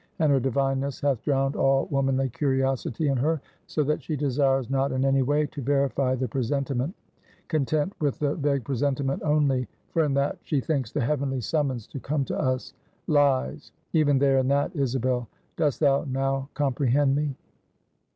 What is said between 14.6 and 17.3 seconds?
Isabel. Dost thou now comprehend